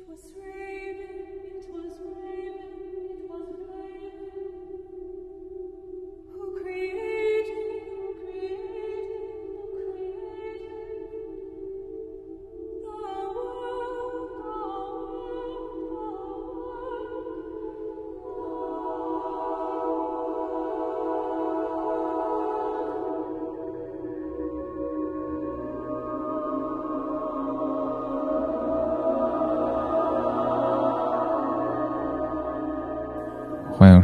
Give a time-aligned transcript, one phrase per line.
[0.00, 0.77] It was rain.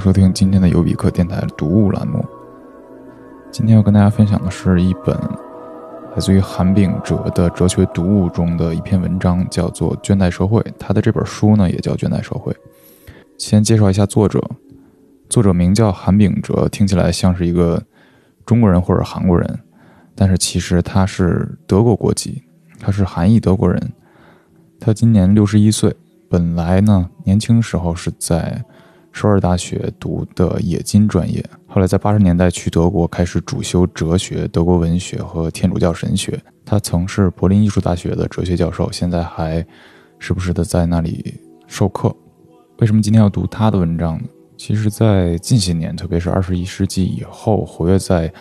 [0.05, 2.23] 收听今天的尤比克电台读物栏目。
[3.51, 5.19] 今天要跟大家分享的是一本
[6.15, 10.61] 来自于韩炳哲的哲学读物中的一篇文章，叫做《倦怠社会》。
[10.79, 12.53] 他的这本书呢也叫《倦怠社会》。
[13.39, 14.45] 先介绍一下作者，
[15.31, 17.83] 作者名叫韩炳哲，听起来像是一个
[18.45, 19.59] 中国人或者韩国人，
[20.15, 22.43] 但是其实他是德国国籍，
[22.79, 23.93] 他是韩裔德国人。
[24.79, 25.97] 他今年六十一岁，
[26.29, 28.63] 本来呢年轻时候是在。
[29.15, 36.37] 首尔大学读的冶金专业，后来在八十年代去德国开始主修哲学、德国文学和天主教神学。
[36.65, 39.65] 他曾是柏林艺术大学的哲学教授，现在还
[40.19, 41.33] 时不时的在那里
[41.69, 42.13] 授课。
[42.79, 44.25] 为什么今天要读他的文章呢？
[44.57, 48.33] 其实，在近些年，特别是二十一世纪以后，活跃在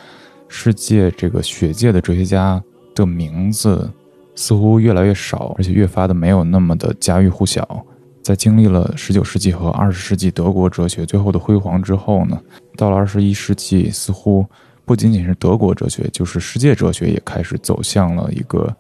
[0.48, 2.62] 世界这个学界的哲学家
[2.96, 3.88] 的名字
[4.34, 7.86] 似乎越来越少，而且越发的没有那么的家喻户晓。
[8.24, 12.40] 在经历了十九世纪和二十世纪德国哲学最后的辉煌之后呢，
[12.78, 14.46] 到了二十一世纪，似乎
[14.86, 18.74] 不仅仅是德国哲学，就是世界哲学也开始走向了一个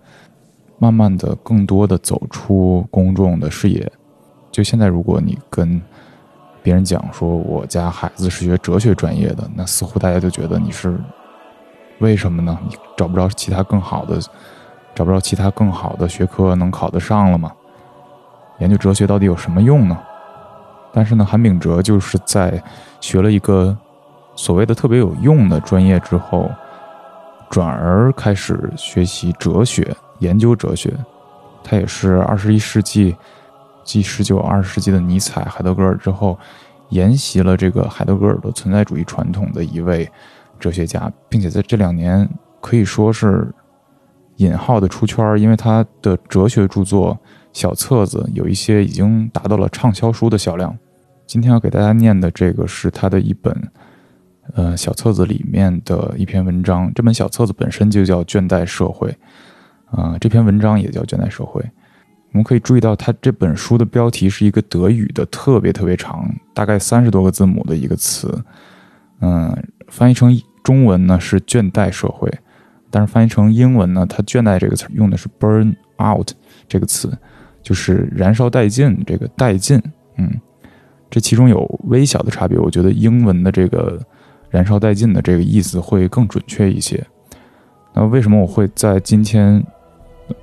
[0.79, 3.91] 慢慢的、更多的走出公众的视野。
[4.49, 5.81] 就现在，如果你跟
[6.61, 10.97] 别人讲说我家孩子是学哲学专业的，那似乎大家就觉得你是
[11.99, 12.57] 为什么呢？
[12.69, 14.21] 你找不着其他更好的，
[14.95, 17.51] 找不着其他更好的学科能考得上了吗？
[18.59, 19.97] 研究哲学到底有什么用呢？
[20.93, 22.61] 但是呢，韩炳哲就是在
[23.01, 23.75] 学了一个
[24.35, 26.51] 所谓的特别有用的专业之后，
[27.49, 30.93] 转而开始学习哲学，研究哲学。
[31.63, 33.15] 他也是二十一世纪，
[33.83, 36.37] 继十九、二十世纪的尼采、海德格尔之后，
[36.89, 40.07] 沿袭了这个海德格尔的存在主义传统的一位
[40.59, 42.29] 哲学家，并且在这两年
[42.61, 43.51] 可以说是
[44.35, 47.17] 引号的出圈，因为他的哲学著作。
[47.53, 50.77] 小册子有一些已经达到了畅销书的销量。
[51.25, 53.55] 今天要给大家念的这个是他的一本，
[54.55, 56.91] 呃，小册子里面的一篇文章。
[56.93, 59.15] 这本小册子本身就叫《倦怠社会》，
[59.97, 61.61] 啊，这篇文章也叫《倦怠社会》。
[62.31, 68.43] 我们可以注意到，他这本书的标题是一个德语的特别特别长，大概三十多个字母的一个词。
[69.21, 69.55] 嗯，
[69.87, 72.29] 翻译成中文呢是“倦怠社会”，
[72.89, 76.31] 但是翻译成英文呢，它“倦怠”这个词用的是 “burn out”
[76.67, 77.15] 这个词。
[77.63, 79.81] 就是燃烧殆尽，这个殆尽，
[80.17, 80.29] 嗯，
[81.09, 82.59] 这其中有微小的差别。
[82.59, 83.99] 我觉得英文的这个
[84.51, 87.03] 燃烧殆尽的这个意思会更准确一些。
[87.93, 89.65] 那为什么我会在今天？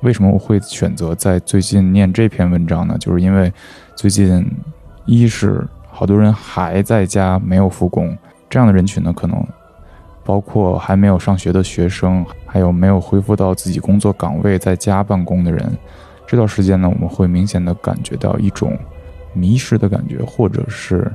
[0.03, 2.97] 为什么我会选择在最近念这篇文章呢？
[3.01, 3.51] 就是因为
[3.97, 4.47] 最近
[5.07, 8.17] 一是好多人还在家没有复工，
[8.49, 9.43] 这样的人群呢，可能
[10.23, 15.73] 包括还没有上学的学生，还有没有恢复到自己工作岗位在家办公的人。
[16.31, 18.79] 这段时间呢，我们会明显的感觉到一种
[19.33, 21.13] 迷失的感觉，或者是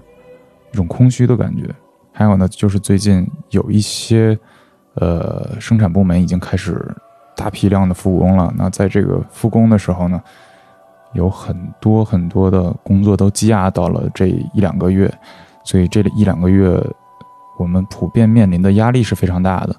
[0.73, 1.73] 一种空虚的感觉。
[2.11, 4.37] 还有呢，就是最近有一些
[4.95, 6.85] 呃生产部门已经开始
[7.33, 8.53] 大批量的复工了。
[8.57, 10.21] 那在这个复工的时候呢，
[11.13, 15.09] 有很多很多的工作都积压到了这一两个月，
[15.63, 16.77] 所以这一两个月
[17.57, 19.73] 我们普遍面临的压力是非常大的。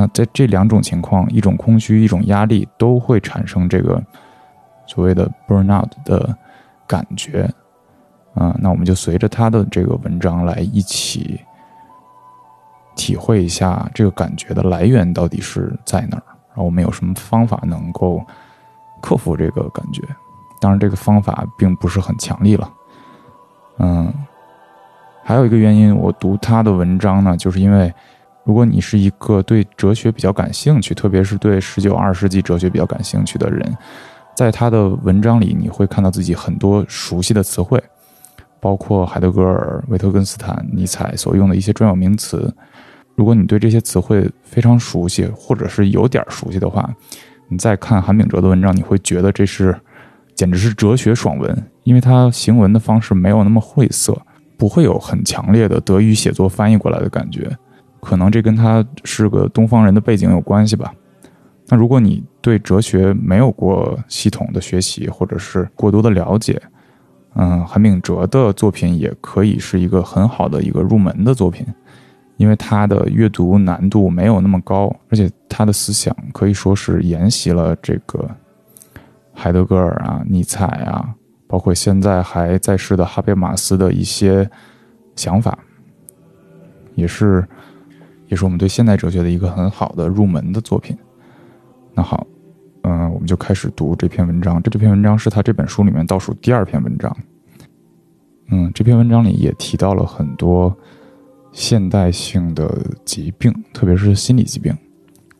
[0.00, 4.00] 那在这两种情况，一种空虚，一种压力，都会产生这个
[4.86, 6.38] 所谓的 burnout 的
[6.86, 7.52] 感觉
[8.32, 8.56] 啊。
[8.60, 11.40] 那我们就随着他的这个文章来一起
[12.94, 18.24] 体会一下这个感觉的来源到底是在哪儿，然后我们有什么方法能够
[19.02, 20.00] 克服这个感觉。
[20.60, 22.70] 当然，这个方法并不是很强力了。
[23.80, 24.14] 嗯，
[25.24, 27.92] 还有一个原因，我读他的文章呢，就是因为。
[28.48, 33.76] 如果你是一个对哲学比较感兴趣，特别是对十九、二十世纪哲学比较感兴趣的人，
[34.34, 37.78] 在他的文章里，你会看到自己很多熟悉的词汇，
[38.58, 42.50] 包括海德格尔、维特根斯坦、尼采所用的一些专有名词。
[43.16, 46.90] 如果你对这些词汇非常熟悉，或者是有点熟悉的话，
[47.50, 49.78] 你再看韩炳哲的文章，你会觉得这是
[50.34, 51.54] 简直是哲学爽文，
[51.84, 54.16] 因为他行文的方式没有那么晦涩，
[54.56, 57.54] 不会有很强烈的德语写作翻译过来的感觉。
[58.00, 60.92] 可能这跟他是个东方人的背景有关系吧。
[61.66, 66.60] 那如果你对哲学没有过系统的学习，或者是过多的了解，
[67.34, 71.66] 嗯，韩炳哲的作品也可以是一个很好的一个入门的作品，
[72.38, 78.28] 因为他的阅读难度没有那么高，而且他的思想可以说是沿袭了这个
[79.34, 81.14] 海德格尔啊、尼采啊，
[81.46, 84.48] 包括现在还在世的哈贝马斯的一些
[85.14, 85.58] 想法，
[86.94, 87.46] 也是
[88.28, 90.96] 也是我们对现代哲学的一个很好的入门的作品。
[91.94, 92.26] 那好，
[92.82, 94.62] 嗯，我们就开始读这篇文章。
[94.62, 97.14] 这这篇文章是他这本书里面倒数第二篇文章。
[98.50, 100.74] 嗯，这篇文章里也提到了很多
[101.52, 104.76] 现代性的疾病，特别是心理疾病。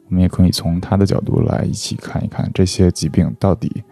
[0.08, 3.84] 我们也可以从他的角度来一起看一看这些疾病到底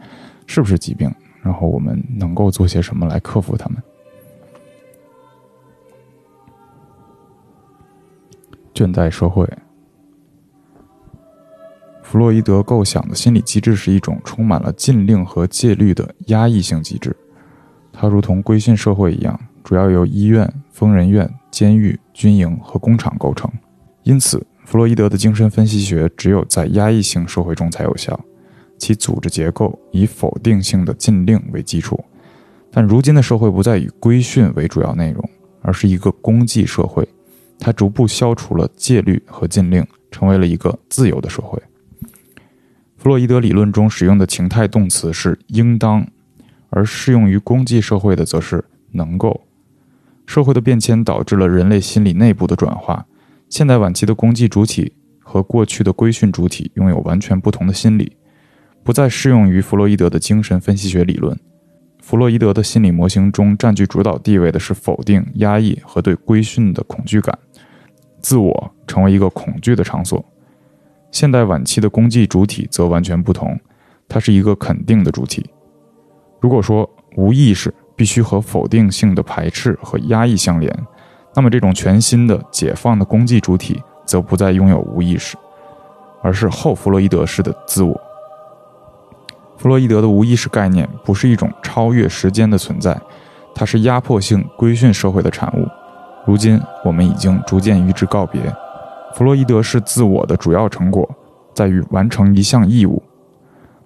[0.47, 1.13] 是不是疾病，
[1.43, 3.83] 然后我们能够做些什么来克服它们。
[8.77, 9.49] 倦怠社会。
[12.03, 17.17] 弗洛伊德构想的心理机制是一种充满了禁令和戒律的压抑性机制，
[17.91, 23.51] 它如同规训社会一样，主要由医院、疯人院、监狱、军营和工厂构成。
[24.03, 28.19] 因此，弗洛伊德的精神分析学只有在压抑性社会中才有效，
[28.79, 31.99] 其组织结构以否定性的禁令为基础。
[32.71, 35.29] 但如今的社会不再以规训为主要内容，
[35.63, 37.09] 而是一个公祭社会，
[37.59, 41.61] 它逐步消除了戒律和禁令，成为了一个自由的社会。
[42.97, 46.07] 弗洛伊德理论中使用的情态动词是“应当”，
[46.71, 49.47] 而适用于公祭社会的则是“能够”。
[50.27, 53.07] 社会的变迁导致了人类心理内部的转化。
[53.49, 58.17] 现代晚期的公祭主体和过去的规训主体拥有完全不同的心理，
[58.83, 61.39] 不再适用于弗洛伊德的精神分析学理论。
[62.03, 67.39] 弗洛伊德的心理模型中占据主导地位的是否定、压抑和对规训的恐惧感，
[68.27, 70.25] 自我成为一个恐惧的场所。
[71.13, 73.57] 现代晚期的功绩主体则完全不同，
[74.09, 75.49] 它是一个肯定的主体。
[76.41, 80.77] 如果说无意识必须和否定性的排斥和压抑相连，
[81.37, 85.37] 那么这种全新的解放的功绩主体则不再拥有无意识，
[86.21, 87.95] 而是后弗洛伊德式的自我。
[89.57, 93.01] 弗洛伊德的无意识概念不是一种超越时间的存在，
[93.55, 95.69] 它是压迫性规训社会的产物。
[96.27, 98.41] 如今我们已经逐渐与之告别。
[99.15, 101.09] 弗洛伊德是自我的主要成果，
[101.55, 103.03] 在于完成一项义务。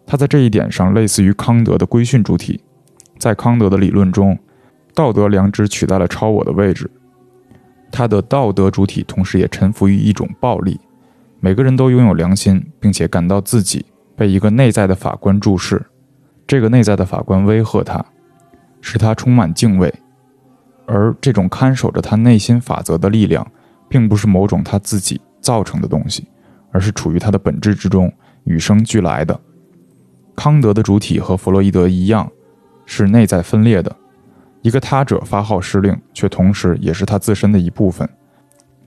[0.06, 2.60] 他在这一点上类似于康德的规训主体。
[3.19, 4.37] 在康德的理论中，
[4.94, 6.90] 道德良知取代了超我的位置。
[7.92, 10.81] 他的道德主体同时也臣服于一种暴力。
[11.38, 13.84] 每个人都拥有良心，并且感到自己
[14.16, 15.84] 被一个内在的法官注视。
[16.46, 18.04] 这个内在的法官威吓他，
[18.81, 19.92] 使他充满敬畏。
[20.90, 23.46] 而这种看守着他内心法则的力量。
[23.90, 26.25] 并不是某种他自己造成的东西，
[26.70, 28.08] 而是处于他的本质之中，
[28.44, 29.40] 与生俱来的。
[30.37, 32.31] 康德的主体和弗洛伊德一样，
[32.87, 33.96] 是内在分裂的。
[34.62, 38.08] 一个他者发号施令，却同时也是他自身的一部分。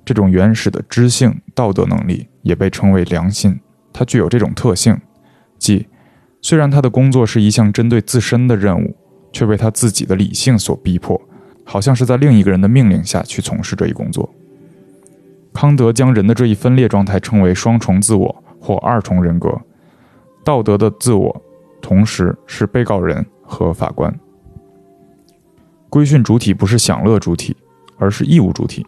[0.05, 3.59] 这种原始的知性道德能力也被称为良心。
[3.91, 4.97] 它具有这种特性，
[5.59, 5.85] 即
[6.41, 8.95] 虽然他的工作是一项针对自身的任务，
[9.33, 11.21] 却被他自己的理性所逼迫，
[11.63, 14.29] 好像是在另一个人的命令下去从事这一工作。
[15.53, 19.55] 康德将人的这一分裂状态称为双重自我或二重人格。
[20.43, 21.41] 道德的自我
[21.81, 24.13] 同时是被告人和法官。
[25.89, 27.55] 规训主体不是享乐主体，
[27.97, 28.85] 而是义务主体。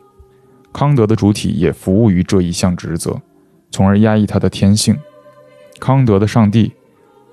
[0.74, 3.22] 康德的主体也服务于这一项职责，
[3.70, 4.98] 从而压抑他的天性。
[5.80, 6.74] 康德的上帝，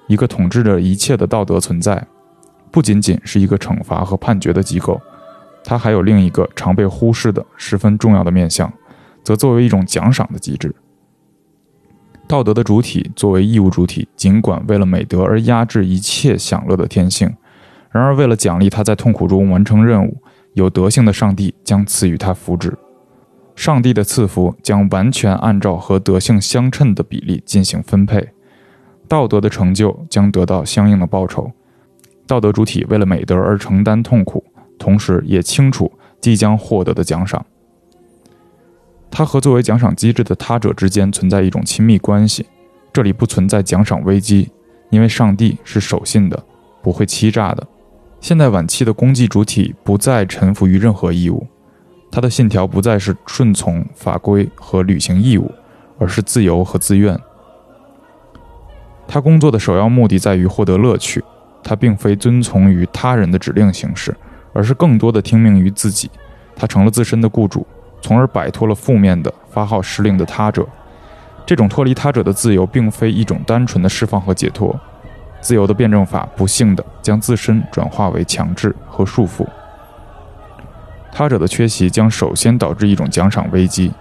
[0.07, 2.07] 一个统治着一切的道德存在，
[2.71, 5.01] 不仅仅是一个惩罚和判决的机构，
[5.65, 8.73] 它还有另一个常被忽视的十分重要的面向。
[9.25, 10.75] 则作为一种奖赏的机制。
[12.27, 17.33] 道德的主体作为义务主体，尽管为了美德而压制一切享乐的天性，
[17.93, 20.17] 然而为了奖励他在痛苦中完成任务，
[20.55, 22.73] 有德性的上帝将赐予他福祉。
[23.55, 28.31] 上帝的赐福将完全按照和德性相称的比例进行分配。
[29.07, 31.53] 道德的成就将得到相应的报酬。
[32.27, 34.43] 道德主体为了美德而承担痛苦，
[34.83, 37.47] 同时也清楚即将获得的奖赏。
[39.13, 42.47] 他和作为奖赏机制的他者之间存在一种亲密关系，
[42.93, 44.51] 这里不存在奖赏危机，
[44.91, 46.45] 因为上帝是守信的，
[46.83, 47.65] 不会欺诈的。
[48.21, 51.47] 现代晚期的功绩主体不再臣服于任何义务，
[52.11, 55.49] 他的信条不再是顺从法规和履行义务，
[55.99, 57.17] 而是自由和自愿。
[59.07, 61.23] 他工作的首要目的在于获得乐趣，
[61.63, 64.17] 他并非遵从于他人的指令行事，
[64.53, 66.11] 而是更多的听命于自己。
[66.55, 67.67] 他成了自身的雇主。
[68.05, 70.67] 从而摆脱了负面的发号施令的他者，
[71.47, 74.77] 这种脱离他者的自由，并非一种单纯的释放和解脱。
[75.41, 79.47] 自由的辩证法，不幸的将自身转化为强制和束缚。
[81.13, 83.93] 他者的缺席将首先导致一种奖赏危机。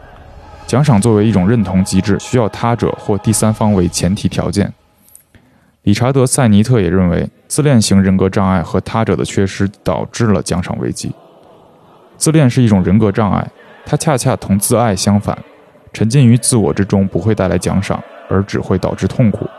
[0.66, 4.74] 奖赏作为一种认同机制，需要他者或第三方为前提条件。
[5.84, 11.12] 理查德·塞尼特也认为，自恋型人格障碍和他者的缺失导致了奖赏危机。
[12.18, 13.50] 自恋是一种人格障碍，
[13.84, 15.38] 它恰恰同自爱相反。
[15.92, 19.50] 沉浸于自我之中不会带来奖赏，而只会导致痛苦。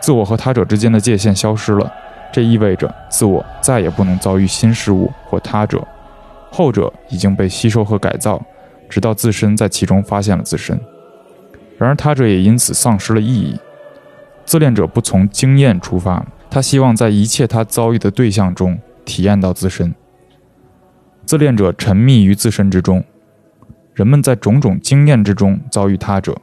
[0.00, 1.90] 自我和他者之间的界限消失了，
[2.32, 5.86] 这意味着自我再也不能遭遇新事物或他者，
[6.50, 8.42] 后者已经被吸收和改造。
[8.88, 10.78] 直到自身在其中发现了自身，
[11.78, 13.56] 然而他者也因此丧失了意义。
[14.50, 19.94] 自恋者不从经验出发，他希望在一切他遭遇的对象中体验到自身。
[21.24, 23.04] 自恋者沉迷于自身之中，
[23.94, 26.36] 人们在种种经验之中遭遇他者，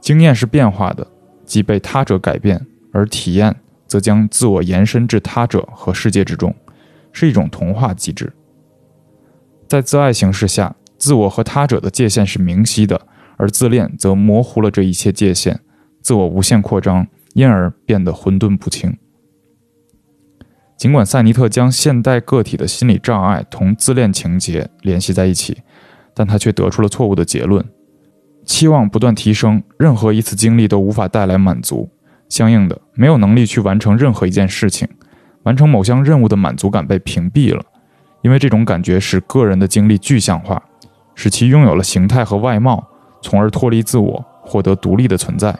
[0.00, 1.06] 经验是变化的，
[1.44, 3.54] 即被他者改变，而体验
[3.86, 6.52] 则将自我延伸至他者和世界之中，
[7.12, 8.32] 是一种同化机制。
[9.68, 10.74] 在自爱形式下。
[10.98, 13.00] 自我和他者的界限是明晰的，
[13.36, 15.60] 而自恋则模糊了这一切界限，
[16.00, 18.96] 自我无限扩张，因而变得混沌不清。
[20.74, 25.58] 尽管塞尼特将现代个体的心理障碍同自恋情节联系在一起，
[26.14, 27.62] 但他却得出了错误的结论：
[28.46, 31.90] 期望不断提升，任何一次经历都无法带来满足。
[32.30, 34.88] 相应的，没有能力去完成任何一件事情，
[35.42, 37.62] 完成某项任务的满足感被屏蔽了，
[38.22, 40.62] 因为这种感觉使个人的经历具象化。
[41.14, 42.86] 使其拥有了形态和外貌，
[43.20, 45.54] 从而脱离自我，获得独立的存在。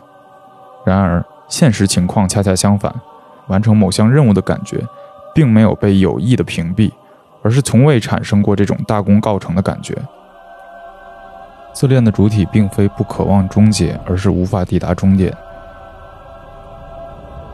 [0.87, 2.93] 然而，现实情况恰恰相反，
[3.47, 4.85] 完成某项任务的感觉，
[5.35, 6.91] 并没有被有意的屏蔽，
[7.43, 9.97] 而是从未产生过这种大功告成的感觉。
[11.73, 15.33] 自恋的主体并非不渴望终结，而是无法抵达终点。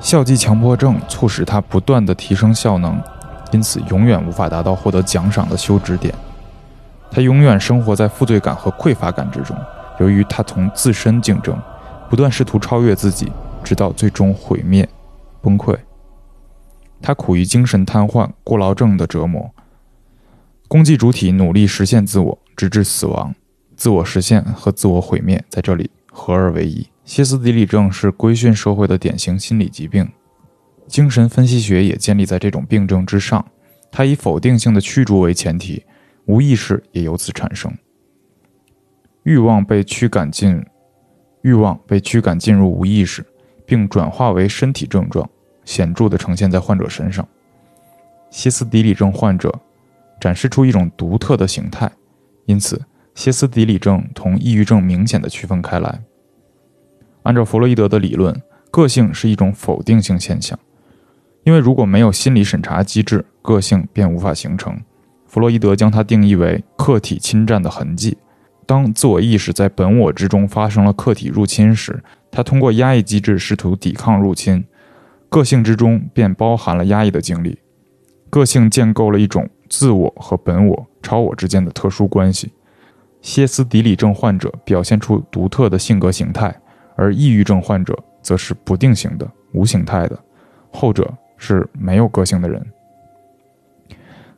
[0.01, 3.01] 效绩强迫症促使他不断的提升效能，
[3.51, 6.15] 因此永远无法达到获得奖赏的休止点。
[7.11, 9.57] 他永远生活在负罪感和匮乏感之中，
[9.99, 11.57] 由于他从自身竞争，
[12.09, 13.31] 不断试图超越自己，
[13.63, 14.89] 直到最终毁灭、
[15.41, 15.77] 崩溃。
[17.01, 19.51] 他苦于精神瘫痪、过劳症的折磨。
[20.69, 23.35] 攻击主体努力实现自我，直至死亡。
[23.77, 26.87] 自我实现和自我毁灭在这里合二为一。
[27.05, 30.09] 歇斯底里症是规训社会的典型心理疾病，
[30.87, 33.45] 精神分析学也建立在这种病症之上。
[33.91, 35.85] 它以否定性的驱逐为前提。
[36.27, 37.77] 无意识也由此产生，
[39.25, 40.65] 欲望被驱赶进，
[41.43, 43.27] 欲望被驱赶进入无意识，
[43.73, 45.27] 并转化为身体症状，
[45.65, 47.27] 显著地呈现在患者身上。
[48.29, 49.51] 歇斯底里症患者
[50.21, 51.91] 展示出一种独特的形态，
[52.45, 52.83] 因此
[53.15, 56.03] 歇斯底里症同抑郁症明显的区分开来。
[57.23, 60.59] 按照弗洛伊德的理论，个性是一种否定性现象，
[61.45, 64.79] 因为如果没有心理审查机制，个性便无法形成。
[65.27, 68.19] 弗洛伊德将它定义为客体侵占的痕迹。
[68.67, 74.65] 当自我意识在本我之中发生了客体入侵时，他通过压抑机制试图抵抗入侵。
[75.29, 77.59] 个性之中便包含了压抑的经历。
[78.29, 82.53] 个性建构了一种自我和本我、超我之间的特殊关系。
[83.21, 86.55] 歇斯底里症患者表现出独特的性格形态，
[86.97, 90.19] 而抑郁症患者则是不定型的、无形态的。
[90.71, 92.67] 后者是没有个性的人。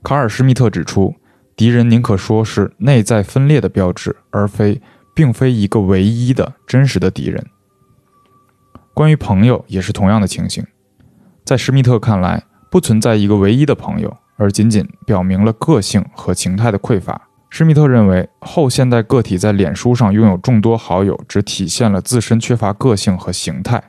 [0.03, 1.15] 卡尔·施密特指出，
[1.57, 4.81] 敌人宁可说是内在分裂的标志，而非
[5.15, 7.45] 并非一个唯一的真实的敌人。
[8.95, 10.65] 关于朋友也是同样的情形，
[11.45, 17.29] 在施密特看来，不存在一个唯一的朋友，而仅仅表明了个性和形态的匮乏。
[17.51, 23.83] 施密特认为，后现代个体在脸书上拥有众多好友，只体现了自身缺乏个性和形态。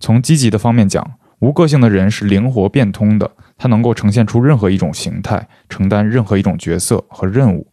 [0.00, 3.30] 从积极的方面讲，无个性的人是灵活变通的。
[3.56, 7.68] 他能够呈现出任何一种形态，承担任何一种角色和任务。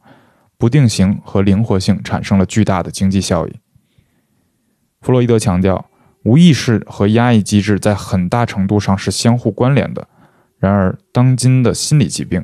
[0.58, 3.56] 不定型和灵活性产生了巨大的经济效益。
[5.02, 5.86] 弗洛伊德强调，
[6.26, 10.08] 无意识和压抑机制在很大程度上是相互关联的。
[10.58, 12.44] 然而，当今的心理疾病，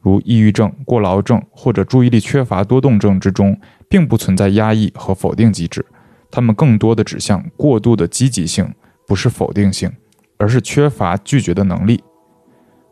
[0.00, 3.56] 如抑郁症、过劳症或者注意力缺乏多动症之中，
[3.88, 5.86] 并不存在压抑和否定机制，
[6.32, 8.68] 它们更多的指向过度的积极性，
[9.06, 9.92] 不是否定性，
[10.36, 12.02] 而是缺乏拒绝的能力。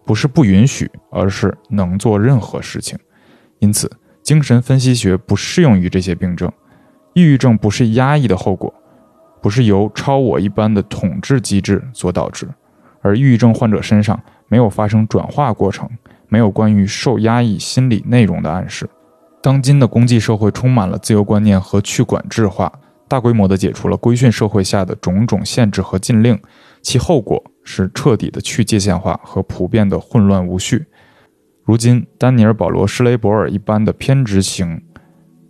[0.06, 2.96] 不是不允许，而是能做任何事情。
[3.58, 3.90] 因此，
[4.22, 6.50] 精神分析学不适用于这些病症。
[7.14, 8.72] 抑郁症不是压抑的后果，
[9.40, 12.48] 不是由超我一般的统治机制所导致，
[13.00, 15.88] 而抑郁症患者身上没有发生转化过程，
[16.28, 18.88] 没有关于受压抑心理内容的暗示。
[19.42, 22.70] 当今的公济社会充满了自由观念和去管制化，
[23.08, 26.38] 大规模地解除了规训社会下的种种限制和禁令，
[26.82, 30.86] 其后果是彻底的去界限化和普遍的混乱无序。
[31.64, 34.82] 如今，丹尼尔·保罗·施雷伯尔一般的偏执型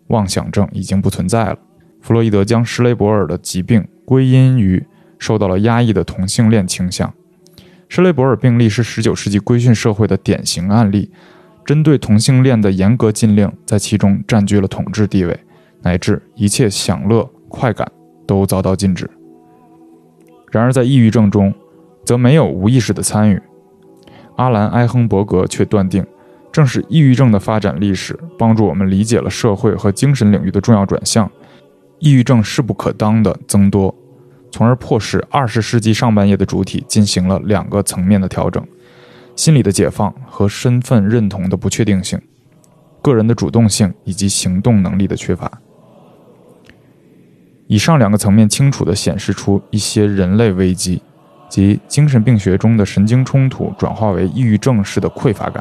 [0.08, 1.58] 妄想症已经不存在了。
[2.00, 4.84] 弗洛伊德将施雷伯尔的疾病归因于
[5.18, 7.12] 受到了压抑的同性恋倾向。
[7.88, 11.10] 施雷伯尔病例是19世纪规训社会的典型案例，
[11.64, 15.38] 针对同性恋的严格禁令在其中占据了统治地位，
[15.82, 17.90] 乃至一切享乐快感
[18.26, 19.10] 都遭到禁止。
[20.52, 21.52] 然而，在抑郁症中，
[22.04, 23.40] 则没有无意识的参与。
[24.36, 26.04] 阿兰·埃亨伯格却断定，
[26.50, 31.30] 正是抑郁症的发展历史帮助我们理解了社会和精神领域的重要转向，
[32.00, 33.94] 抑郁症势不可当的增多，
[34.50, 38.66] 从而迫使二十世纪上半叶的主体进行了两个层面的调整：
[39.36, 42.20] 心理的解放和身份认同的不确定性，
[43.00, 45.60] 个人的主动性以及行动能力的缺乏。
[47.66, 51.00] 以上两个层面清楚地显示出一些人类危机。
[51.48, 55.60] 即精神病学中的神经冲突转化为抑郁症式的匮乏感，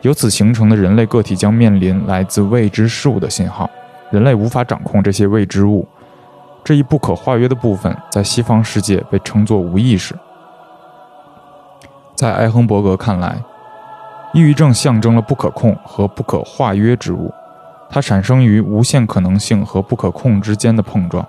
[0.00, 3.68] 由此形成的人类个体将面临来自未知事物的信号，
[4.10, 5.86] 人类无法掌控这些未知物，
[6.64, 10.14] 这一不可化约的部分在西方世界被称作无意识。
[12.14, 13.42] 在埃亨伯格看来，
[14.32, 17.32] 抑郁症象征了不可控和不可化约之物，
[17.88, 21.26] 它产生于无限可能性和不可控之间的碰撞。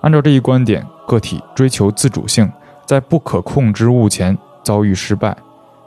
[0.00, 2.50] 按照这一观点，个体追求自主性。
[2.86, 5.36] 在不可控之物前遭遇失败，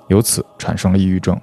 [0.07, 1.35] 由此产生了抑郁症。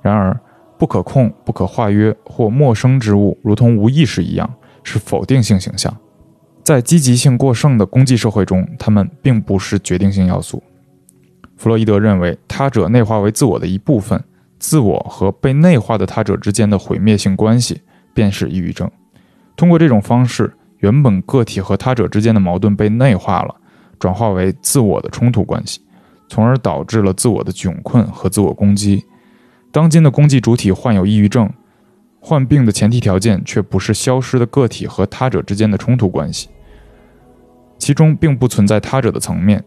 [0.00, 0.34] 然而，
[0.78, 5.94] 不可控、不可化约或陌生之物，如同无意识一样，是否定性形象。
[6.62, 10.62] 在积极性过剩的公际社会中，它们并不是决定性要素。
[11.56, 14.22] 弗洛伊德认为，他者内化为自我的一部分，
[14.58, 17.80] 自我和被内化的他者之间的毁灭性关系，
[18.12, 18.90] 便是抑郁症。
[19.56, 23.54] 通过这种方式，原本个体和他者之间的矛盾被内化了。
[23.98, 25.80] 转化为自我的冲突关系，
[26.28, 29.02] 从而导致了自我的窘困和自我攻击。
[29.70, 31.50] 当今的攻击主体患有抑郁症，
[32.20, 36.48] 患病的前提条件却不是消失的个体和他者之间的冲突关系，
[37.78, 39.62] 其中并不存在他者的层面。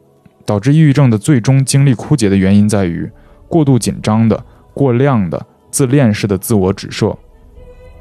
[0.46, 3.08] 导致抑郁症的最终精力枯竭的原因在于
[3.48, 7.16] 过度紧张的、过量的自恋式的自我指涉，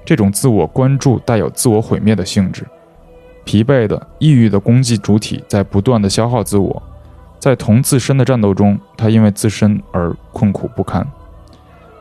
[0.02, 2.64] 这种自我关注带有自我毁灭的性质。
[3.44, 6.82] 疲惫的、抑郁的攻击主体在不断的消耗自我，
[7.38, 11.06] 在同自身的战斗中，他因为自身而困苦不堪。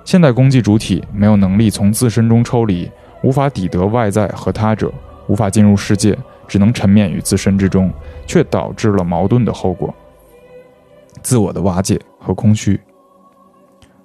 [0.08, 2.90] 现代攻击主体没有能力从自身中抽离，
[3.24, 4.90] 无法抵得外在和他者，
[5.28, 6.18] 无法进入世界，
[6.48, 7.92] 只能沉湎于自身之中，
[8.26, 9.94] 却导致了矛盾的后果：
[11.22, 12.80] 自我的瓦解和空虚。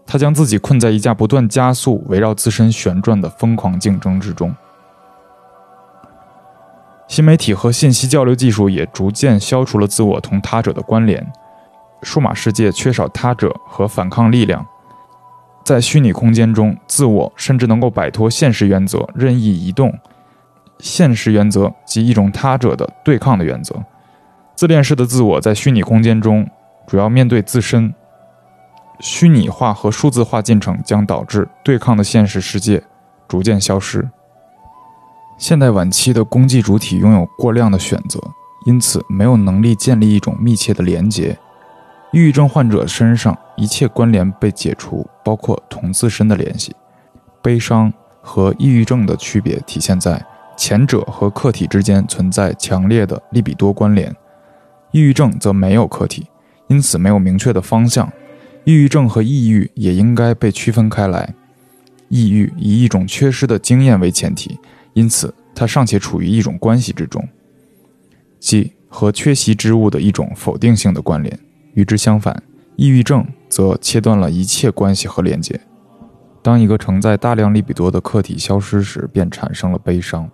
[0.04, 4.52] 他将自己困在一架不断加速、围绕自身旋转的疯狂竞争之中。
[7.06, 11.24] 新媒体和信息交流技术也逐渐消除了自我同他者的关联，
[12.02, 14.66] 数码世界缺少他者和反抗力量，
[15.64, 19.96] 在虚拟空间中，自我甚至能够摆脱现实原则，任意移动。
[20.78, 23.76] 现实原则及一种他者的对抗的原则。
[24.56, 26.48] 自恋式的自我在虚拟空间中
[26.86, 27.94] 主要面对自身，
[28.98, 32.82] 虚拟化和数字化进程将导致对抗的现实世界
[33.28, 34.08] 逐渐消失。
[35.38, 38.20] 现代晚期的攻击主体拥有过量的选择，
[38.66, 41.38] 因此没有能力建立一种密切的连结。
[42.12, 46.74] 抑郁症患者身上一切关联被解除，包括同自身的联系。
[47.42, 50.22] 悲伤和抑郁症的区别体现在
[50.54, 54.14] 前者和客体之间存在强烈的利比多关联，
[54.90, 56.26] 抑郁症则没有客体，
[56.68, 58.12] 因此没有明确的方向。
[58.64, 61.34] 抑郁症和抑郁也应该被区分开来。
[62.08, 64.58] 抑郁以一种缺失的经验为前提。
[64.92, 67.26] 因此，它尚且处于一种关系之中，
[68.38, 71.40] 即和缺席之物的一种否定性的关联。
[71.74, 72.42] 与之相反，
[72.76, 75.60] 抑郁症则切断了一切关系和连接。
[76.42, 80.30] 当一个承载大量利比多的客体消失时，便产生了悲伤。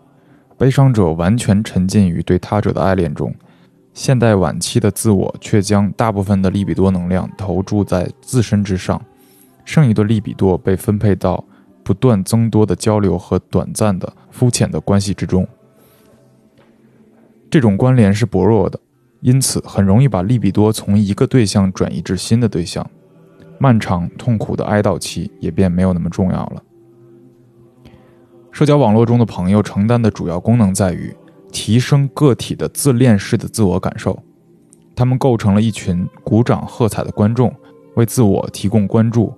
[0.57, 3.35] 悲伤者完全沉浸于对他者的爱恋中。
[3.95, 9.01] 现代晚期的自我却将大部分的利比多能量投注在自身之上，
[9.65, 11.45] 剩余的利比多被分配到。
[11.85, 15.49] 不断增多的交流和短暂的、肤浅的关系之中，
[17.49, 18.79] 这种关联是薄弱的，
[19.21, 22.89] 因此很容易把利比多从一个对象转移至新的对象，
[23.59, 26.63] 漫长痛苦的哀悼期也便没有那么重要了。
[28.53, 31.15] 社交网络中的朋友承担的主要功能在于
[31.53, 34.23] 提升个体的自恋式的自我感受，
[34.95, 37.55] 他们构成了一群鼓掌喝彩的观众，
[37.95, 39.33] 为自我提供关注。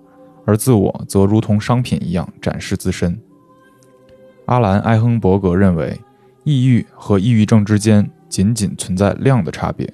[0.46, 3.20] 而自我则如同商品一样展示自身。
[4.46, 6.00] 阿兰·埃亨伯格认为，
[6.42, 9.92] 抑郁和抑郁症之间仅仅存在量的差别。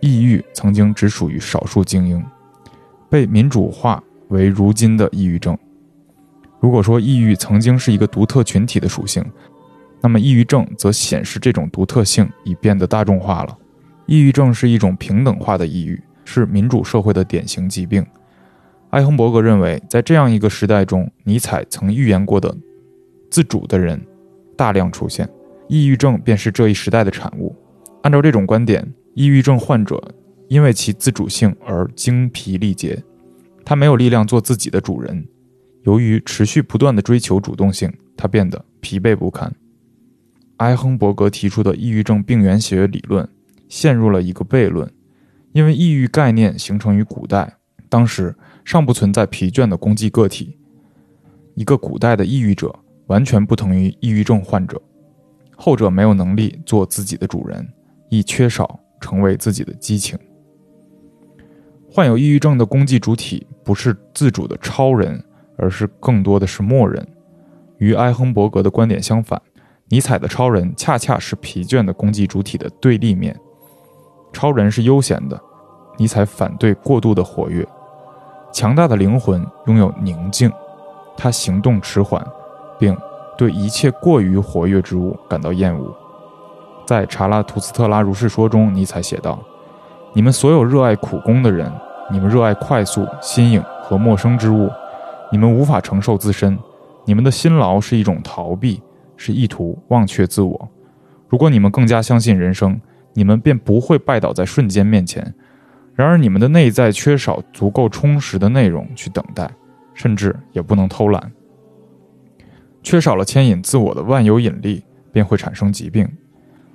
[0.00, 2.22] 抑郁曾经只属于少数精英，
[3.08, 5.56] 被民主化为如今的抑郁症。
[6.60, 9.24] 如果说抑郁曾经是一个独特群体的属性，
[10.02, 13.56] 那么抑郁症则显示这种独特性已变得大众化了。
[14.04, 18.04] 抑郁症是一种平等化的抑郁，是民主社会的典型疾病。
[18.90, 22.54] 艾亨伯格认为，在这样一个时代中，尼采曾预言过的
[23.30, 24.00] 自主的人
[24.56, 25.28] 大量出现，
[25.68, 27.54] 抑郁症便是这一时代的产物。
[28.02, 30.00] 按照这种观点，抑郁症患者
[30.48, 33.02] 因为其自主性而精疲力竭，
[33.64, 35.26] 他没有力量做自己的主人。
[35.82, 39.52] 由于持续不断的追求主动性，他变得疲惫不堪。
[40.58, 43.28] 埃亨伯格提出的抑郁症病原学理论
[43.68, 44.90] 陷入了一个悖论，
[45.52, 50.56] 因为抑郁概念形成于古代，当时尚不存在疲倦的攻击个体。
[51.54, 52.74] 一个古代的抑郁者
[53.06, 54.80] 完全不同于抑郁症患者，
[55.56, 57.66] 后者没有能力做自己的主人，
[58.08, 60.16] 亦缺少成为自己的激情。
[61.90, 65.24] 患有抑郁症的攻击主体不是自主的超人，
[65.56, 67.04] 而是更多的是默人。
[67.78, 69.40] 与埃亨伯格的观点相反。
[69.88, 73.38] 尼采的超人恰恰是疲倦的攻击主体的对立面。
[74.32, 75.40] 超人是悠闲的，
[75.96, 77.64] 尼采反对过度的活跃。
[78.52, 80.50] 强大的灵魂拥有宁静，
[81.16, 82.26] 他行动迟缓，
[82.80, 82.96] 并
[83.36, 85.94] 对一切过于活跃之物感到厌恶。
[86.86, 89.38] 在《查拉图斯特拉如是说》中，尼采写道
[90.14, 91.72] ：“你们所有热爱苦功的人，
[92.10, 94.70] 你们热爱快速、新颖和陌生之物，
[95.30, 96.58] 你们无法承受自身，
[97.04, 98.80] 你们的辛劳是一种逃避。”
[99.18, 100.68] 是意图忘却自我。
[101.26, 102.78] 如果你们更加相信人生，
[103.14, 105.34] 你们便不会拜倒在瞬间面前。
[105.94, 109.50] 然而，你们的内在缺少足够充实的内容去等待，
[109.94, 111.32] 甚至也不能偷懒。
[112.86, 116.08] 缺少了牵引自我的万有引力，便会产生疾病。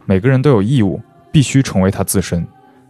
[0.04, 1.00] 每个人都有义务，
[1.32, 2.46] 必须成为他自身，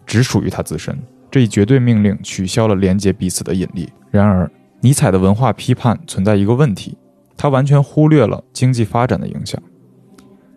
[0.07, 0.97] 只属于他自身。
[1.29, 3.87] 这一绝对命令取消了连接彼此的引力。
[4.09, 6.97] 然而，尼采的文化批判存在一个问题。
[7.37, 9.61] 他完全忽略了经济发展的影响。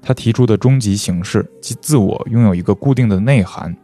[0.00, 3.76] 他提出的终极形式即自我拥有一个固定的内涵，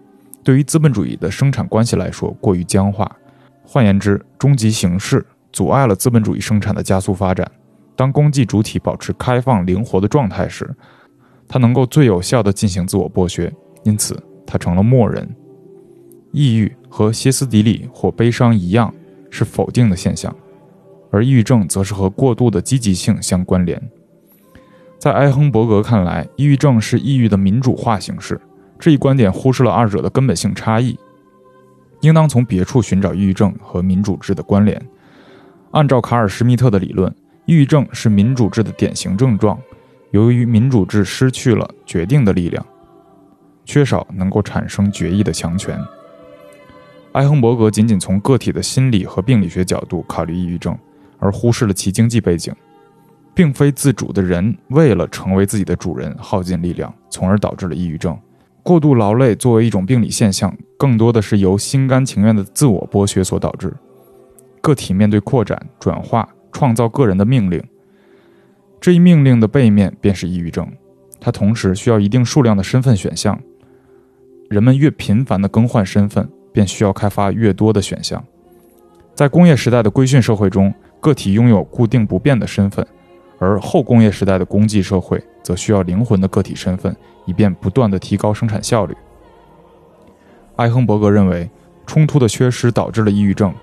[0.43, 3.14] 对于资本主义的生产关系来说过于僵化。
[3.62, 7.47] 换言之，终极形式阻碍了资本主义生产的加速发展。
[8.00, 10.74] 当供给主体保持开放灵活的状态时，
[11.46, 13.52] 它能够最有效地进行自我剥削。
[13.82, 15.28] 因此，它成了默人。
[16.32, 18.90] 抑郁和歇斯底里或悲伤一样，
[19.28, 20.34] 是否定的现象。
[21.10, 23.78] 而抑郁症则是和过度的积极性相关联。
[24.98, 28.40] 在埃亨伯格看来，抑郁症是抑郁的民主化形式。
[28.78, 30.98] 这一观点忽视了二者的根本性差异，
[32.00, 34.82] 应当从别处寻找抑郁症和民主制的关联。
[35.72, 37.14] 按照卡尔·施密特的理论，
[37.50, 39.60] 抑郁症是民主制的典型症状。
[40.12, 42.64] 由于民主制失去了决定的力量，
[43.64, 45.76] 缺少能够产生决议的强权，
[47.14, 50.78] 埃亨伯格仅仅从个体的心理和病理学角度考虑抑郁症。
[51.18, 52.54] 而忽视了其经济背景，
[53.34, 58.16] 并非自主的人为了成为自己的主人耗尽力量，从而导致了抑郁症。
[58.62, 63.74] 过度劳累作为一种病理现象，更多的是由心甘情愿的自我剥削所导致。
[64.60, 67.62] 个体面对扩展、转化、创造个人的命令，
[68.80, 70.66] 这一命令的背面便是抑郁症。
[71.20, 73.38] 它同时需要一定数量的身份选项。
[74.48, 78.24] 人们越频繁地更换身份，便需要开发越多的选项。
[79.14, 82.86] 在工业时代的规训社会中，个体拥有固定不变的身份，
[83.38, 88.96] 而后工业时代的公计社会则需要灵魂的个体身份，以便不断地提高生产效率。
[90.56, 91.48] 埃亨伯格认为，
[91.86, 93.54] 冲突的缺失导致了抑郁症。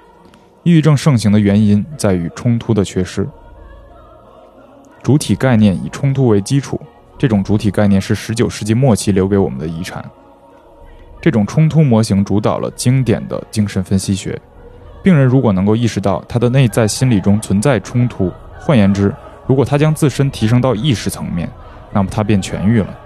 [0.63, 3.27] 抑郁症盛行的原因在于冲突的缺失。
[5.01, 6.79] 主体概念以冲突为基础，
[7.17, 10.03] 这种主体概念是19世纪末期留给我们的遗产。
[11.21, 14.39] 这种冲突模型主导了经典的精神分析学。
[15.01, 19.13] 病人如果能够意识到他的内在心理中存在冲突，换言之，
[19.45, 21.49] 如果他将自身提升到意识层面，
[21.93, 22.99] 那么他便痊愈了。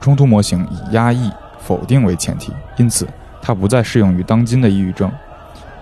[0.00, 3.08] 冲突模型以压抑、否定为前提，因此
[3.42, 5.10] 它不再适用于当今的抑郁症，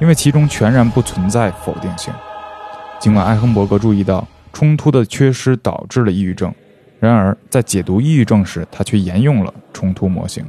[0.01, 2.12] 因为其中全然不存在否定性。
[2.99, 6.53] 尽管艾亨伯格注意到冲突的缺失导致了抑郁症，
[6.99, 10.44] 然而在解读抑郁症时，他却沿用了冲突模型。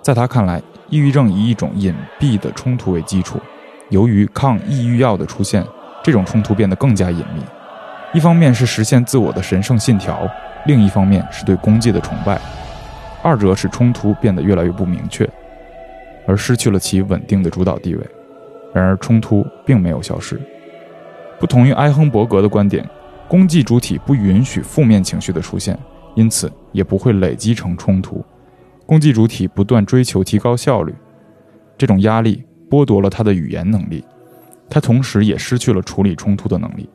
[0.00, 0.62] 在他看来。
[0.88, 3.40] 抑郁症以一种隐蔽的冲突为基础，
[3.88, 5.66] 由于抗抑郁药的出现，
[6.00, 7.42] 这种冲突变得更加隐秘。
[8.14, 10.30] 一方面是实现自我的神圣信条，
[10.64, 12.40] 另一方面是对功绩的崇拜。
[13.20, 15.28] 二者使冲突变得越来越不明确，
[16.26, 18.06] 而失去了其稳定的主导地位。
[18.74, 20.38] 然而，冲突并没有消失。
[21.38, 22.86] 不同于埃亨伯格的观点，
[23.28, 25.78] 公祭主体不允许负面情绪的出现，
[26.14, 28.24] 因此也不会累积成冲突。
[28.84, 30.94] 公祭主体不断追求提高效率，
[31.76, 34.04] 这种压力剥夺了他的语言能力，
[34.68, 36.88] 他同时也失去了处理冲突的能力，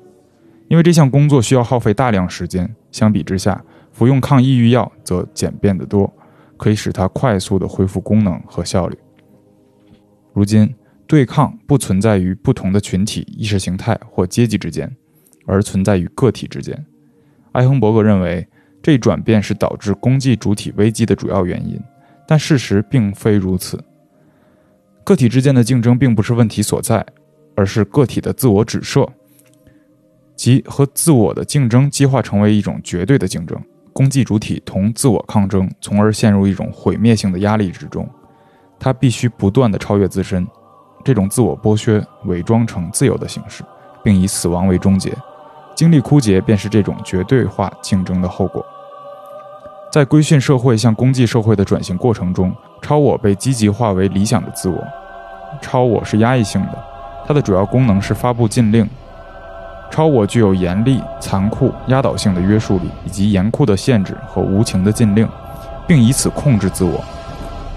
[0.68, 2.70] 因为这项工作需要耗费大量时间。
[2.92, 6.12] 相比之下，服用抗抑郁药则简便得多，
[6.58, 8.98] 可以使他快速地恢复功能和效率。
[10.34, 10.74] 如今，
[11.08, 14.96] 对抗不存在于不同的群体、意识形态或阶级之间，
[15.46, 16.86] 而存在于个体之间。
[17.52, 18.48] 艾亨伯格认为。
[18.84, 21.80] 这一转变是导致公祭主体危机的主要原因，
[22.28, 23.80] 但事实并非如此。
[25.04, 27.06] 个体之间的竞争并不是问题所在，
[27.56, 29.08] 而是个体的自我指涉，
[30.36, 33.56] 即和自我的竞争激化成为一种绝对的竞争。
[33.94, 38.10] 公祭主体同自我抗争，从而陷入一种毁灭性的压力之中。
[38.84, 40.46] 他必须不断地超越自身，
[41.04, 43.64] 这种自我剥削伪装成自由的形式，
[44.04, 45.16] 并以死亡为终结。
[45.76, 48.66] 精力枯竭便是这种绝对化竞争的后果。
[49.92, 54.84] 在规训社会向功绩社会的转型过程中，超我被积极化为理想的自我。
[55.62, 56.84] 超我是压抑性的，
[57.28, 58.90] 它的主要功能是发布禁令。
[59.92, 65.28] 超我具有严厉、残酷、压倒性的约束力，以及严酷的限制和无情的禁令，
[65.86, 67.04] 并以此控制自我。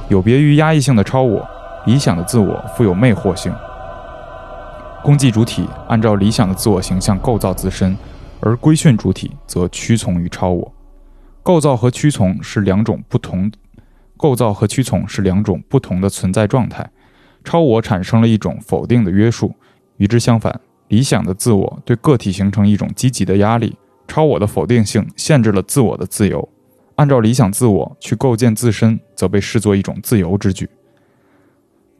[0.08, 1.48] 有别于压抑性的超我，
[1.86, 3.52] 理想的自我富有魅惑性。
[5.02, 7.96] 功绩主体按照理想的自我形象构造自身，
[8.40, 10.72] 而规训主体则屈从于超我。
[11.42, 13.50] 构造和屈从是两种不同，
[14.16, 16.90] 构造和屈从是两种不同的存在状态。
[17.42, 19.54] 超我产生了一种否定的约束，
[19.96, 23.76] 与之相反，理想的自我对个体形成一种积极的压力。
[24.06, 26.46] 超我的否定性限制了自我的自由。
[26.96, 30.68] 按照理想自我去构建自身，则被视作一种自由之举。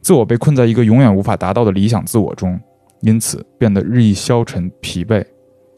[0.01, 2.59] 自我被困在一个永远无法达到的理想自我中。
[3.01, 5.23] 因此变得日益消沉疲惫。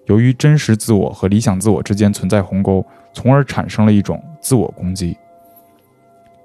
[0.05, 5.17] 由于真实自我和理想自我之间存在鸿沟，从而产生了一种自我攻击。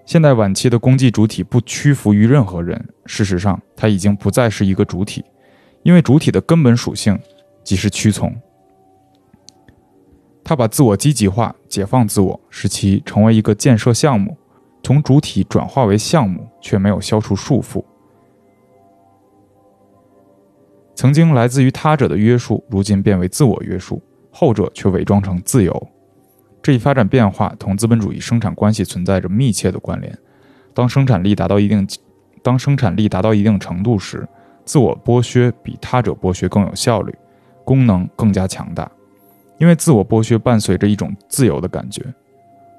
[0.04, 5.24] 现代晚期的攻击主体不屈服于任何人，事实上，他已经不再是一个主体，
[5.84, 7.16] 因为主体的根本属性
[7.62, 8.34] 即是屈从。
[10.44, 14.36] 他把自我积极化，解放自我，使其成为一个建设项目，
[14.82, 17.84] 从主体转化为项目，却没有消除束缚。
[20.94, 24.00] 曾经来自于他者的约束，如今变为自我约束，
[24.30, 25.88] 后者却伪装成自由。
[26.60, 30.16] 这一发展变化同资本主义生产关系存在着密切的关联。
[30.74, 31.86] 当生产力达到一定，
[32.42, 34.28] 当生产力达到一定程度时，
[34.64, 37.12] 自我剥削比他者剥削更有效率，
[37.64, 38.88] 功能更加强大。
[39.62, 42.04] 因为自我剥削伴随着一种自由的感觉。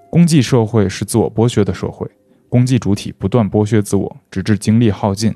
[0.09, 2.05] 公祭社会是自我剥削的社会，
[2.49, 5.33] 公祭主体不断剥削自我，直至精力耗尽。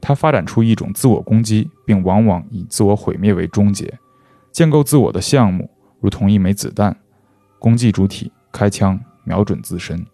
[0.00, 3.96] 它发展出一种自我攻击，并往往以自我毁灭为终结。
[4.50, 6.96] 建构自我的项目如同一枚子弹，
[7.60, 10.04] 攻击主体，开枪瞄准自身。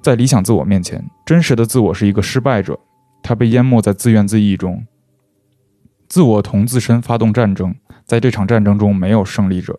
[0.00, 2.78] 在理想自我面前，真实的自我是一个失败者，
[3.20, 4.86] 他被淹没在自怨自艾中。
[6.06, 7.74] 自我同自身发动战争，
[8.06, 9.78] 在这场战争中没有胜利者，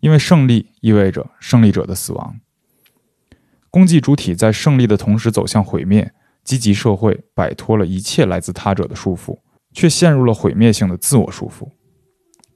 [0.00, 2.38] 因为胜利意味着胜利者的死亡。
[3.70, 6.12] 攻击主体在胜利的同时走向毁灭。
[6.44, 9.38] 积极社会摆脱了一切来自他者的束缚，
[9.74, 11.68] 却陷入了毁灭性的自我束缚。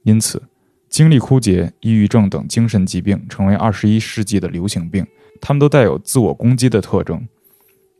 [0.01, 0.41] 因此，
[0.89, 5.05] 精力枯竭、抑郁症等精神疾病成为二十一世纪的流行病。
[5.39, 7.27] 他们都带有自我攻击的特征。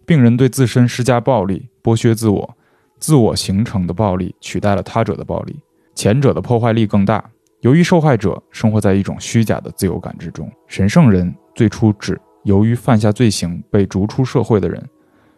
[0.04, 2.58] 病人对自身施加暴力，剥削自我，
[2.98, 5.60] 自我形成的暴力取代了他者的暴力，
[5.96, 7.24] 前者的破坏力更大。
[7.62, 14.84] 由于受害者生活在一种虚假的自由感之中，神圣人最初指由于犯下罪行被逐出社会的人。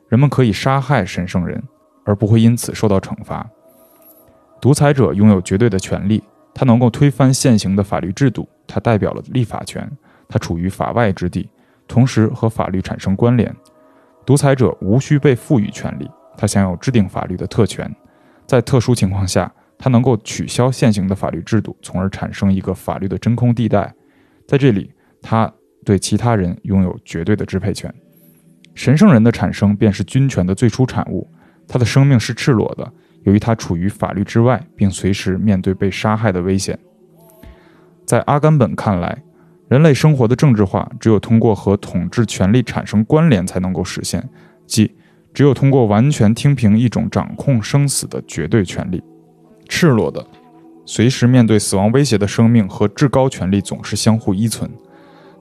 [0.08, 1.62] 人们可以杀害神圣人，
[2.04, 3.48] 而不会因此受到惩罚。
[4.62, 9.88] 独裁者拥有绝对的权利，他能够推翻现行的法律制度，他代表了立法权，
[10.28, 11.50] 他处于法外之地，
[11.88, 13.54] 同时和法律产生关联。
[14.26, 17.94] 独裁者无需被赋予权利，他享有制定法律的特权，
[18.48, 23.94] 在特殊情况下，他能够取消现行的法律制度，从而产生一个法律的真空地带，
[24.48, 25.52] 在这里，他
[25.84, 27.94] 对其他人拥有绝对的支配权。
[28.74, 31.30] 神圣人的产生便是君权的最初产物，
[31.68, 32.92] 他的生命是赤裸的，
[33.24, 36.78] 由于他处于法律之外，并随时面对被杀害的危险。
[38.06, 39.24] 在阿甘本看来，
[39.68, 44.28] 人类生活的政治化只有通过和统治权力产生关联才能够实现，
[44.68, 44.96] 即
[45.34, 49.04] 只有通过完全听凭一种掌控生死的绝对权力，
[49.68, 50.26] 赤裸的，
[50.86, 54.70] 随时面对死亡威胁的生命和至高权力总是相互依存。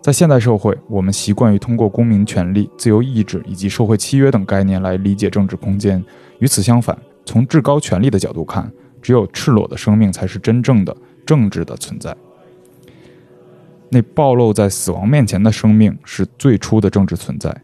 [0.01, 6.05] 在现代社会，我们习惯于通过公民权利、自由意志以及社会契约等概念来理解政治空间。
[6.41, 12.15] 与此相反，从至高权力的角度看，只有赤裸的生命才是真正的、政治的存在。
[13.89, 17.55] 那暴露在死亡面前的生命是最初的政治存在。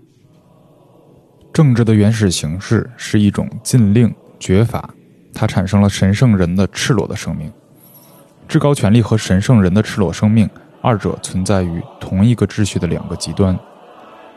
[1.53, 4.94] 政治的原始形式是一种禁令、绝法，
[5.34, 7.52] 它产生了神圣人的赤裸的生命。
[8.48, 10.48] 至高权力和神圣人的赤裸生命，
[10.82, 13.56] 二者存在于同一个秩序的两个极端。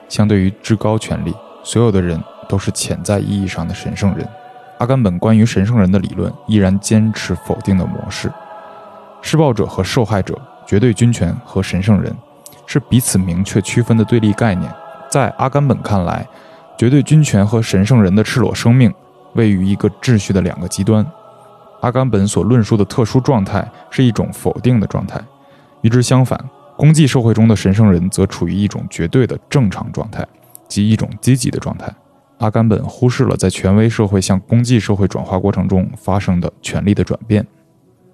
[0.07, 4.27] 相对于至高权力，所有的人都是潜在意义上的神圣人。
[4.77, 8.31] 阿甘本关于神圣人的理论依然坚持否定的模式。
[9.21, 12.13] 施暴者和受害者，绝对军权和神圣人，
[12.67, 14.69] 是彼此明确区分的对立概念。
[15.09, 16.27] 在阿甘本看来，
[16.77, 18.93] 绝对军权和神圣人的赤裸生命
[19.35, 21.05] 位于一个秩序的两个极端。
[21.81, 25.21] 阿甘本所论述的特殊状态是一种否定的状态。
[25.81, 26.39] 与之相反，
[26.77, 30.25] 公祭社会中的神圣人则处于一种绝对的正常状态，
[30.67, 31.93] 即一种积极的状态。
[32.39, 37.45] 阿甘本忽视了在权威社会向公祭社会转化过程中发生的权力的转变。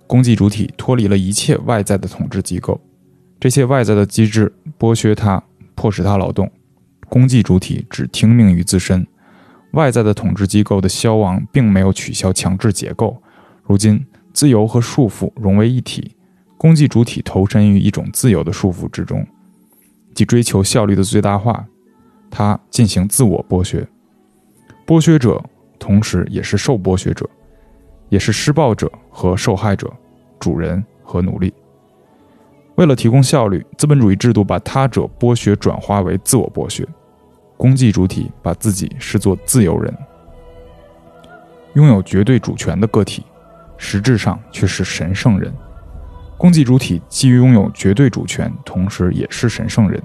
[0.08, 2.80] 公祭主体脱离了一切外在的统治机构，
[3.40, 5.42] 这些外在的机制剥削他，
[5.76, 6.50] 迫使他劳动。
[7.08, 9.06] 公祭主体只听命于自身，
[9.72, 13.22] 外在的统治机构的消亡并没有取消强制结构。
[13.64, 16.16] 如今，自由和束缚融为一体，
[16.58, 19.26] 公祭主体投身于一种自由的束缚之中，
[20.14, 21.66] 即追求效率的最大化。
[22.32, 23.88] 他进行自我剥削。
[24.86, 25.44] 剥削者
[25.78, 27.30] 同时也是受剥削者，
[28.10, 29.92] 也是施暴者和受害者，
[30.40, 31.54] 主人和奴隶。
[32.76, 36.88] 为了提供效率，资本主义制度把他者剥削转化为自我剥削。
[37.60, 39.94] 公祭主体把自己视作自由人，
[41.74, 43.26] 拥有绝对主权的个体，
[43.78, 45.54] 实质上却是神圣人。
[46.38, 50.02] 公祭主体基于拥有绝对主权，同时也是神圣人。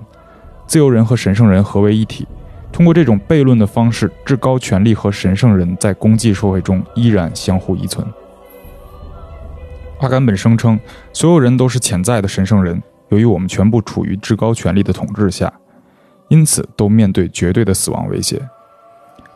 [0.66, 2.26] 自由人和神圣人合为一体。
[2.72, 8.04] 通过这种悖论的方式，至高权力和神圣人在公祭社会中依然相互依存。
[10.00, 10.76] 阿甘本声称，
[11.12, 15.52] 所有人都是潜在的神圣人，由于我们全部处于至高权力的统治下，
[16.28, 18.40] 因此都面对绝对的死亡威胁。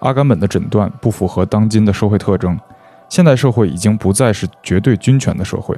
[0.01, 2.59] 阿甘本的诊断不符合当今的社会特征。
[3.09, 5.75] 现代社会已经不再是绝对军权的社会，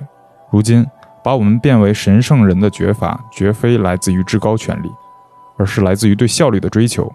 [0.51, 0.85] 如今
[1.23, 4.91] 把我们变为神圣人的绝法，绝非来自于至高权力，
[5.57, 7.11] 而是来自于对效率的追求。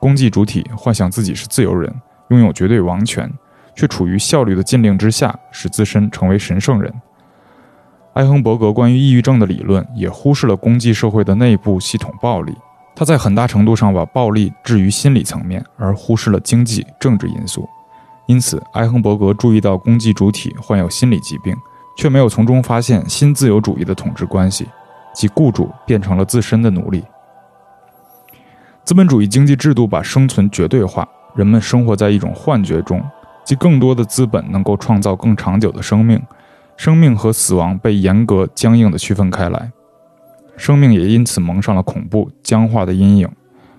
[0.00, 1.94] 功绩主体幻想自己是自由人，
[2.30, 3.32] 拥有绝对王权，
[3.76, 6.92] 却处于效率的禁令之下，使自身成为神圣人。
[8.14, 12.52] 艾亨伯格关于抑郁症的理论也忽视了功绩社会的内部系统暴力，
[13.00, 17.66] 他在很大程度上把暴力置于心理层面，而忽视了经济、政治因素。
[18.26, 21.56] 因此，艾亨伯格注意到公祭主体患有心理疾病，
[21.96, 24.68] 却没有从中发现新自由主义的统治关系，
[25.14, 27.02] 即雇主变成了自身的奴隶。
[28.84, 33.02] 资本主义经济制度把生存绝对化，人们生活在一种幻觉中，
[33.42, 36.20] 即更多的资本能够创造更长久的生命，
[36.76, 39.72] 生命和死亡被严格僵硬地区分开来，
[40.60, 43.26] 生命也因此蒙上了恐怖僵化的阴影。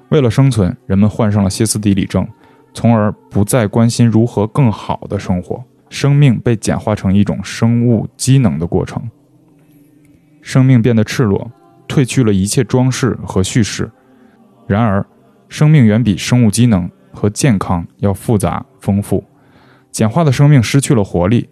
[0.10, 2.28] 为了生存，人们患上了歇斯底里症，
[2.74, 5.64] 从而不再关心如何更好的生活。
[5.90, 9.00] 生命被简化成一种生物机能的过程，
[10.42, 11.52] 生命变得赤裸，
[11.88, 13.92] 褪去了一切装饰和叙事。
[14.66, 15.06] 然而，
[15.50, 19.24] 生命远比生物机能和健康要复杂丰富。
[19.92, 21.48] 简化的生命失去了活力。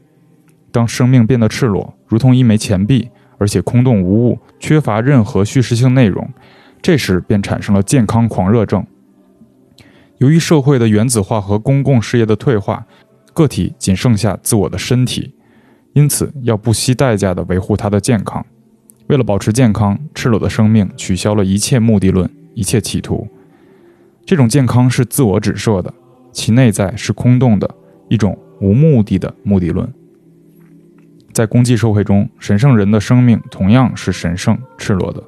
[0.72, 6.30] 当生命变得赤裸，如同一枚钱币，而且空洞无物，缺乏任何叙事性内容，
[6.80, 8.86] 这时便产生了健康狂热症。
[10.20, 12.86] 由于社会的原子化和公共事业的退化，
[13.34, 15.34] 个体仅剩下自我的身体，
[15.94, 18.46] 因此要不惜代价地维护他的健康。
[19.08, 22.30] 为了保持健康，赤裸的生命取消了一切目的论。
[22.56, 23.26] 一切企图，
[24.26, 25.94] 这种健康是自我指涉的，
[26.34, 27.74] 其内在是空洞的，
[28.10, 29.90] 一种无目的的目的论。
[31.32, 35.24] 在公祭社会中，神圣人的生命同样是神圣、赤裸的，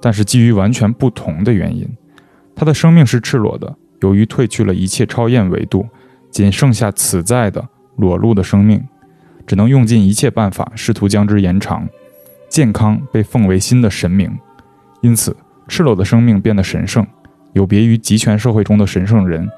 [0.00, 1.88] 但是基于完全不同的原因。
[2.54, 5.86] 他的生命是赤裸的，由于褪去了一切超验维度，
[6.30, 8.82] 仅剩下此在的裸露的生命，
[9.46, 11.88] 只能用尽一切办法试图将之延长。
[12.48, 14.38] 健康被奉为新的神明，
[15.00, 15.36] 因此。
[15.68, 17.06] 赤裸的生命变得神圣，
[17.52, 19.48] 有别于集权社会中的神圣人。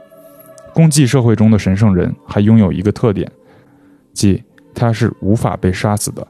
[0.72, 3.28] 公祭社会中的神圣人还拥有一个特点，
[4.12, 4.44] 即
[4.74, 6.26] 他是无法被杀死的。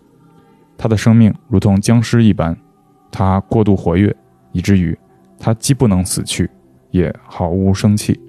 [0.77, 2.57] 他的生命如同僵尸一般，
[3.11, 4.15] 他过度活跃，
[4.53, 4.97] 以至于
[5.39, 6.51] 他既不能死去，
[6.91, 8.21] 也毫无生气。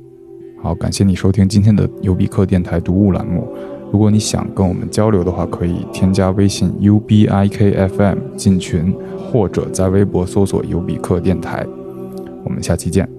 [0.61, 3.47] 好，感谢你收听今天的尤比克电台读物栏目。
[3.91, 8.93] 如果你想跟我们交流的话，可以添加微信 U B I K F M 进群，
[9.31, 11.65] 或者在微博搜索“尤比克电台”。
[12.43, 13.14] 我们下期见。